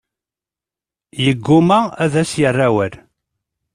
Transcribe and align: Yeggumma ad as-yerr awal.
Yeggumma 1.23 1.79
ad 2.03 2.13
as-yerr 2.21 2.59
awal. 2.67 2.93